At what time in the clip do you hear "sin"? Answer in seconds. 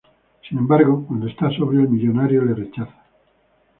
0.49-0.57